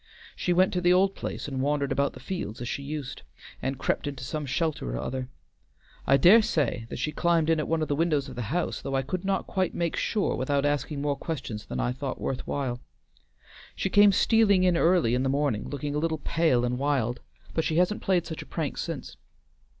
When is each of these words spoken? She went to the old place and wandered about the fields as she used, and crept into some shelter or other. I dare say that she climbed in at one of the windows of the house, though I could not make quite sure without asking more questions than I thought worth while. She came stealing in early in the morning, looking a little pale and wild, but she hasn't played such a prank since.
She 0.35 0.51
went 0.51 0.73
to 0.73 0.81
the 0.81 0.91
old 0.91 1.13
place 1.13 1.47
and 1.47 1.61
wandered 1.61 1.91
about 1.91 2.13
the 2.13 2.19
fields 2.19 2.59
as 2.59 2.67
she 2.67 2.81
used, 2.81 3.21
and 3.61 3.77
crept 3.77 4.07
into 4.07 4.23
some 4.23 4.47
shelter 4.47 4.95
or 4.95 4.97
other. 4.99 5.29
I 6.07 6.17
dare 6.17 6.41
say 6.41 6.87
that 6.89 6.97
she 6.97 7.11
climbed 7.11 7.51
in 7.51 7.59
at 7.59 7.67
one 7.67 7.83
of 7.83 7.87
the 7.87 7.95
windows 7.95 8.27
of 8.27 8.35
the 8.35 8.41
house, 8.49 8.81
though 8.81 8.95
I 8.95 9.03
could 9.03 9.23
not 9.23 9.47
make 9.75 9.93
quite 9.93 9.95
sure 9.95 10.35
without 10.35 10.65
asking 10.65 11.03
more 11.03 11.15
questions 11.15 11.67
than 11.67 11.79
I 11.79 11.91
thought 11.91 12.19
worth 12.19 12.47
while. 12.47 12.79
She 13.75 13.91
came 13.91 14.11
stealing 14.11 14.63
in 14.63 14.75
early 14.75 15.13
in 15.13 15.21
the 15.21 15.29
morning, 15.29 15.69
looking 15.69 15.93
a 15.93 15.99
little 15.99 16.17
pale 16.17 16.65
and 16.65 16.79
wild, 16.79 17.19
but 17.53 17.63
she 17.63 17.75
hasn't 17.75 18.01
played 18.01 18.25
such 18.25 18.41
a 18.41 18.45
prank 18.47 18.79
since. 18.79 19.17